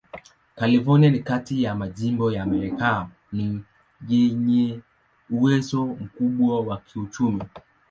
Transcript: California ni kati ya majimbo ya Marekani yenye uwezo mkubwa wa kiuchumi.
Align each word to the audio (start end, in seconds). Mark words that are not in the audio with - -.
California 0.55 1.09
ni 1.09 1.19
kati 1.19 1.63
ya 1.63 1.75
majimbo 1.75 2.31
ya 2.31 2.45
Marekani 2.45 3.63
yenye 4.09 4.79
uwezo 5.29 5.85
mkubwa 5.85 6.61
wa 6.61 6.77
kiuchumi. 6.77 7.43